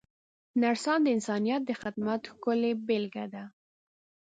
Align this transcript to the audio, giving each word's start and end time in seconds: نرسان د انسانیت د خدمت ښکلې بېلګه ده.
نرسان 0.61 0.99
د 1.03 1.07
انسانیت 1.15 1.61
د 1.65 1.71
خدمت 1.81 2.21
ښکلې 2.33 2.71
بېلګه 2.87 3.25
ده. 3.33 3.43